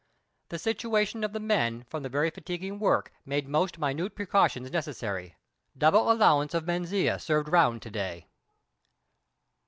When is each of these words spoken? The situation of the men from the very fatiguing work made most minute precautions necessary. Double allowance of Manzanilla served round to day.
The 0.49 0.57
situation 0.57 1.23
of 1.23 1.31
the 1.31 1.39
men 1.39 1.83
from 1.87 2.01
the 2.01 2.09
very 2.09 2.31
fatiguing 2.31 2.79
work 2.79 3.13
made 3.23 3.47
most 3.47 3.77
minute 3.77 4.15
precautions 4.15 4.71
necessary. 4.71 5.35
Double 5.77 6.11
allowance 6.11 6.55
of 6.55 6.65
Manzanilla 6.65 7.19
served 7.19 7.49
round 7.49 7.83
to 7.83 7.91
day. 7.91 8.25